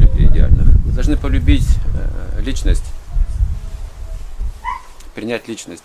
людей 0.00 0.28
идеальных. 0.28 0.66
Мы 0.84 0.92
должны 0.92 1.16
полюбить 1.16 1.68
э, 1.94 2.40
личность, 2.40 2.84
принять 5.14 5.48
личность. 5.48 5.84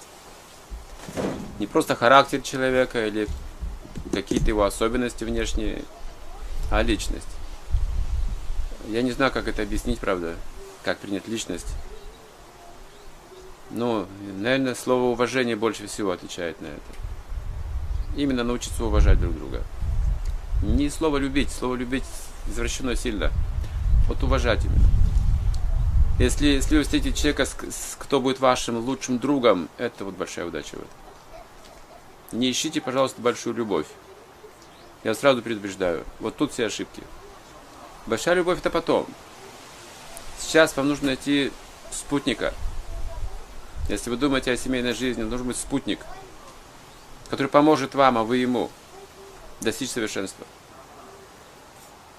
Не 1.59 1.67
просто 1.67 1.95
характер 1.95 2.41
человека 2.41 3.05
или 3.05 3.27
какие-то 4.11 4.47
его 4.47 4.63
особенности 4.63 5.23
внешние, 5.23 5.83
а 6.71 6.81
личность. 6.81 7.27
Я 8.87 9.01
не 9.01 9.11
знаю, 9.11 9.31
как 9.31 9.47
это 9.47 9.61
объяснить, 9.61 9.99
правда, 9.99 10.35
как 10.83 10.99
принять 10.99 11.27
личность. 11.27 11.67
Но 13.71 14.07
наверное, 14.37 14.75
слово 14.75 15.11
уважение 15.11 15.55
больше 15.55 15.87
всего 15.87 16.11
отвечает 16.11 16.61
на 16.61 16.67
это. 16.67 18.15
Именно 18.15 18.43
научиться 18.43 18.85
уважать 18.85 19.19
друг 19.19 19.35
друга. 19.35 19.63
Не 20.61 20.89
слово 20.89 21.17
любить, 21.17 21.51
слово 21.51 21.75
любить 21.75 22.03
извращено 22.47 22.95
сильно. 22.95 23.31
Вот 24.07 24.21
уважать 24.23 24.63
именно. 24.65 24.87
Если, 26.19 26.47
если 26.47 26.77
вы 26.77 26.83
встретите 26.83 27.17
человека, 27.17 27.45
кто 27.97 28.21
будет 28.21 28.39
вашим 28.39 28.77
лучшим 28.77 29.19
другом, 29.19 29.67
это 29.77 30.05
вот 30.05 30.15
большая 30.15 30.45
удача 30.45 30.75
в 30.75 30.79
этом. 30.79 30.89
Не 32.31 32.51
ищите, 32.51 32.81
пожалуйста, 32.81 33.21
большую 33.21 33.55
любовь. 33.55 33.87
Я 35.03 35.13
сразу 35.13 35.41
предупреждаю. 35.41 36.05
Вот 36.19 36.37
тут 36.37 36.53
все 36.53 36.67
ошибки. 36.67 37.03
Большая 38.05 38.35
любовь 38.35 38.59
это 38.59 38.69
потом. 38.69 39.07
Сейчас 40.39 40.75
вам 40.77 40.87
нужно 40.87 41.07
найти 41.07 41.51
спутника. 41.91 42.53
Если 43.89 44.09
вы 44.09 44.17
думаете 44.17 44.51
о 44.51 44.57
семейной 44.57 44.93
жизни, 44.93 45.23
нужен 45.23 45.47
быть 45.47 45.57
спутник, 45.57 45.99
который 47.29 47.47
поможет 47.47 47.93
вам, 47.93 48.17
а 48.17 48.23
вы 48.23 48.37
ему 48.37 48.71
достичь 49.61 49.91
совершенства. 49.91 50.45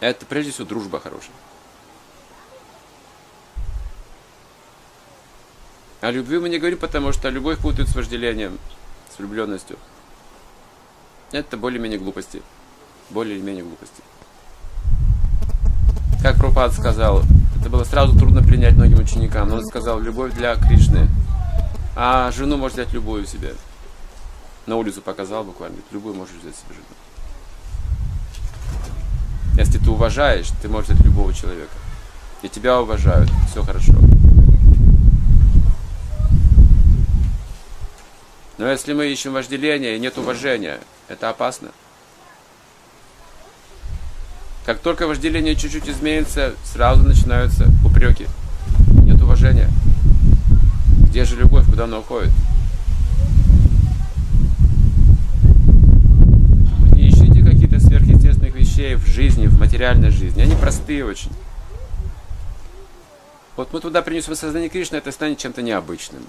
Это 0.01 0.27
прежде 0.27 0.53
всего 0.53 0.67
дружба 0.67 1.01
хорошая. 1.01 1.35
О 6.03 6.11
любви 6.11 6.39
мы 6.39 6.49
не 6.49 6.59
говорим, 6.59 6.79
потому 6.79 7.13
что 7.13 7.31
любовь 7.31 7.59
путают 7.59 7.89
с 7.89 7.95
вожделением, 7.95 8.59
с 9.15 9.19
влюбленностью. 9.19 9.79
Это 11.33 11.57
более-менее 11.57 11.99
глупости. 11.99 12.43
Более-менее 13.11 13.65
глупости. 13.65 14.03
Как 16.23 16.37
Пропад 16.37 16.73
сказал, 16.75 17.23
это 17.59 17.71
было 17.71 17.85
сразу 17.85 18.19
трудно 18.19 18.43
принять 18.43 18.75
многим 18.75 18.99
ученикам, 18.99 19.49
но 19.49 19.57
он 19.57 19.65
сказал, 19.65 20.01
любовь 20.01 20.35
для 20.35 20.55
Кришны. 20.57 21.09
А 21.97 22.31
жену 22.31 22.59
можешь 22.59 22.75
взять 22.75 22.93
любую 22.93 23.27
себе. 23.27 23.55
На 24.67 24.77
улицу 24.77 25.01
показал 25.01 25.45
буквально, 25.45 25.79
любую 25.93 26.15
можешь 26.15 26.35
взять 26.35 26.57
себе 26.57 26.75
жену. 26.75 26.85
Если 29.57 29.79
ты 29.79 29.91
уважаешь, 29.91 30.49
ты 30.61 30.69
можешь 30.69 30.91
взять 30.91 31.03
любого 31.05 31.33
человека. 31.33 31.73
И 32.43 32.49
тебя 32.51 32.81
уважают, 32.81 33.31
все 33.51 33.63
хорошо. 33.63 33.95
Но 38.59 38.69
если 38.69 38.95
мы 38.95 39.07
ищем 39.07 39.35
вожделение 39.35 39.97
и 39.97 40.01
нет 40.01 40.17
уважения, 40.17 40.81
это 41.09 41.29
опасно. 41.29 41.69
Как 44.65 44.81
только 44.81 45.07
вожделение 45.07 45.55
чуть-чуть 45.55 45.89
изменится, 45.89 46.55
сразу 46.65 47.03
начинаются 47.05 47.69
упреки. 47.85 48.27
Нет 49.03 49.21
уважения. 49.23 49.69
Где 51.09 51.25
же 51.25 51.37
любовь, 51.37 51.67
куда 51.67 51.85
она 51.85 51.99
уходит? 51.99 52.33
Не 56.93 57.11
ищите 57.11 57.45
какие-то 57.45 57.79
сверхъестественных 57.79 58.55
вещей 58.55 58.95
в 58.97 59.07
жизни, 59.07 59.47
в 59.47 59.59
материальной 59.59 60.11
жизни. 60.11 60.41
Они 60.41 60.55
простые 60.57 61.05
очень. 61.05 61.31
Вот 63.57 63.73
мы 63.73 63.81
туда 63.81 64.03
принесем 64.03 64.35
сознание 64.35 64.69
Кришны, 64.69 64.97
это 64.97 65.13
станет 65.13 65.39
чем-то 65.39 65.63
необычным. 65.63 66.23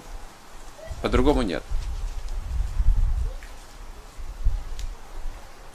По-другому 1.02 1.42
нет. 1.42 1.62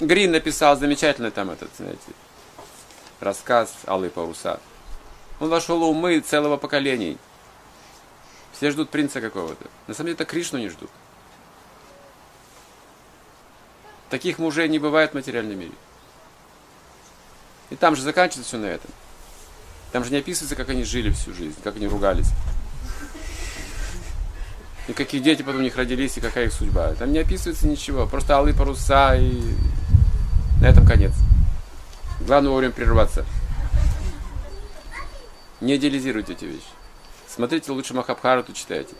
Грин 0.07 0.31
написал 0.31 0.77
замечательный 0.77 1.31
там 1.31 1.49
этот, 1.49 1.69
знаете, 1.77 1.99
рассказ 3.19 3.73
Алые 3.87 4.09
паруса. 4.09 4.59
Он 5.39 5.49
вошел 5.49 5.79
в 5.79 5.83
умы 5.83 6.19
целого 6.19 6.57
поколения. 6.57 7.17
Все 8.53 8.71
ждут 8.71 8.89
принца 8.89 9.19
какого-то. 9.21 9.65
На 9.87 9.93
самом 9.93 10.07
деле 10.07 10.15
это 10.15 10.25
Кришну 10.25 10.59
не 10.59 10.69
ждут. 10.69 10.89
Таких 14.09 14.37
мужей 14.37 14.69
не 14.69 14.79
бывает 14.79 15.11
в 15.11 15.15
материальном 15.15 15.57
мире. 15.57 15.71
И 17.69 17.75
там 17.75 17.95
же 17.95 18.03
заканчивается 18.03 18.47
все 18.47 18.57
на 18.57 18.67
этом. 18.67 18.91
Там 19.91 20.03
же 20.03 20.11
не 20.11 20.17
описывается, 20.17 20.55
как 20.55 20.69
они 20.69 20.83
жили 20.83 21.11
всю 21.11 21.33
жизнь, 21.33 21.57
как 21.63 21.75
они 21.75 21.87
ругались. 21.87 22.29
И 24.87 24.93
какие 24.93 25.21
дети 25.21 25.41
потом 25.41 25.61
у 25.61 25.63
них 25.63 25.75
родились, 25.75 26.17
и 26.17 26.21
какая 26.21 26.45
их 26.45 26.53
судьба. 26.53 26.93
Там 26.95 27.11
не 27.11 27.19
описывается 27.19 27.67
ничего. 27.67 28.05
Просто 28.05 28.35
алые 28.35 28.55
паруса 28.55 29.15
и 29.15 29.41
на 30.61 30.67
этом 30.67 30.85
конец. 30.85 31.13
Главное 32.21 32.51
вовремя 32.51 32.71
прерваться. 32.71 33.25
Не 35.61 35.75
идеализируйте 35.75 36.33
эти 36.33 36.45
вещи. 36.45 36.67
Смотрите 37.27 37.71
лучше 37.71 37.93
Махабхарату 37.93 38.53
читайте. 38.53 38.95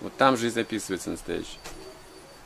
Вот 0.00 0.16
там 0.16 0.36
жизнь 0.36 0.60
описывается 0.60 1.10
настоящая. 1.10 1.58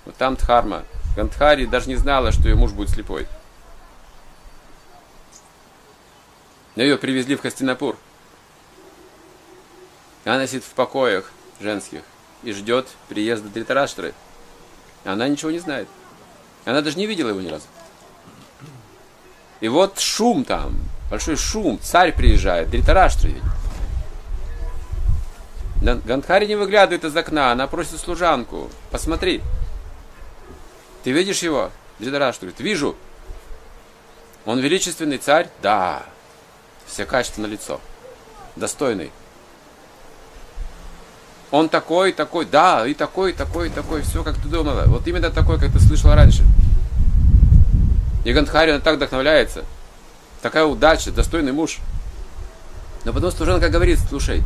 Вот 0.04 0.16
там 0.16 0.36
Дхарма. 0.36 0.84
Гандхари 1.16 1.66
даже 1.66 1.88
не 1.88 1.96
знала, 1.96 2.32
что 2.32 2.48
ее 2.48 2.54
муж 2.54 2.72
будет 2.72 2.90
слепой. 2.90 3.26
Но 6.74 6.82
ее 6.82 6.96
привезли 6.96 7.36
в 7.36 7.42
Хастинапур. 7.42 7.96
Она 10.24 10.46
сидит 10.46 10.64
в 10.64 10.70
покоях 10.70 11.30
женских 11.60 12.02
и 12.42 12.52
ждет 12.52 12.88
приезда 13.08 13.48
Дритараштры. 13.48 14.14
Она 15.04 15.28
ничего 15.28 15.50
не 15.50 15.58
знает. 15.58 15.88
Она 16.64 16.80
даже 16.80 16.96
не 16.96 17.06
видела 17.06 17.30
его 17.30 17.40
ни 17.40 17.48
разу. 17.48 17.66
И 19.62 19.68
вот 19.68 20.00
шум 20.00 20.44
там, 20.44 20.76
большой 21.08 21.36
шум, 21.36 21.78
царь 21.80 22.12
приезжает, 22.12 22.68
Дритараштра 22.70 23.28
видит. 23.28 23.44
Гандхари 26.04 26.46
не 26.46 26.56
выглядывает 26.56 27.04
из 27.04 27.16
окна, 27.16 27.52
она 27.52 27.68
просит 27.68 28.00
служанку, 28.00 28.68
посмотри. 28.90 29.40
Ты 31.04 31.12
видишь 31.12 31.44
его? 31.44 31.70
Дритараштра 32.00 32.46
говорит, 32.46 32.60
вижу. 32.60 32.96
Он 34.46 34.58
величественный 34.58 35.18
царь? 35.18 35.48
Да. 35.62 36.02
Все 36.88 37.06
качества 37.06 37.42
на 37.42 37.46
лицо. 37.46 37.80
Достойный. 38.56 39.12
Он 41.52 41.68
такой, 41.68 42.12
такой, 42.12 42.46
да, 42.46 42.84
и 42.84 42.94
такой, 42.94 43.32
такой, 43.32 43.70
такой, 43.70 44.02
все 44.02 44.24
как 44.24 44.34
ты 44.42 44.48
думала. 44.48 44.86
Вот 44.86 45.06
именно 45.06 45.30
такой, 45.30 45.60
как 45.60 45.70
ты 45.70 45.78
слышала 45.78 46.16
раньше. 46.16 46.42
И 48.24 48.32
Гандхари, 48.32 48.78
так 48.78 48.96
вдохновляется. 48.96 49.64
Такая 50.40 50.64
удача, 50.64 51.10
достойный 51.10 51.52
муж. 51.52 51.78
Но 53.04 53.12
потом 53.12 53.32
служанка 53.32 53.68
говорит, 53.68 53.98
слушай, 54.08 54.42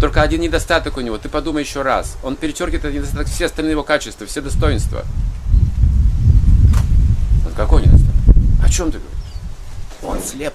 только 0.00 0.22
один 0.22 0.40
недостаток 0.40 0.96
у 0.96 1.00
него, 1.00 1.18
ты 1.18 1.28
подумай 1.28 1.62
еще 1.62 1.82
раз. 1.82 2.16
Он 2.22 2.36
перечеркивает 2.36 2.84
этот 2.84 2.94
недостаток, 2.94 3.28
все 3.28 3.46
остальные 3.46 3.72
его 3.72 3.82
качества, 3.82 4.26
все 4.26 4.40
достоинства. 4.40 5.04
Он 7.46 7.52
какой 7.54 7.82
недостаток? 7.82 8.14
О 8.64 8.68
чем 8.70 8.90
ты 8.90 8.98
говоришь? 8.98 9.18
Он 10.02 10.22
слеп, 10.22 10.54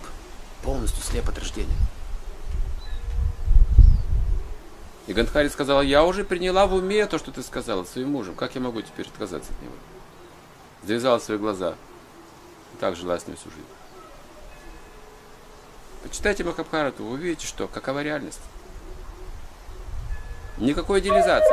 полностью 0.64 1.04
слеп 1.04 1.30
от 1.30 1.38
рождения. 1.38 1.76
И 5.06 5.14
Гандхари 5.14 5.50
сказала, 5.50 5.82
я 5.82 6.04
уже 6.04 6.24
приняла 6.24 6.66
в 6.66 6.74
уме 6.74 7.06
то, 7.06 7.20
что 7.20 7.30
ты 7.32 7.44
сказала 7.44 7.84
своим 7.84 8.10
мужем. 8.10 8.34
Как 8.34 8.56
я 8.56 8.62
могу 8.62 8.82
теперь 8.82 9.06
отказаться 9.06 9.52
от 9.52 9.62
него? 9.62 9.74
Завязала 10.84 11.20
свои 11.20 11.38
глаза 11.38 11.76
так 12.76 12.96
жила 12.96 13.20
с 13.20 13.28
ним 13.28 13.38
всю 13.38 13.50
жизнь. 13.50 13.66
Почитайте 16.04 16.44
Махабхарату, 16.44 17.04
вы 17.04 17.14
увидите, 17.14 17.48
что 17.48 17.68
какова 17.68 18.04
реальность. 18.04 18.42
Никакой 20.58 21.00
идеализации, 21.00 21.52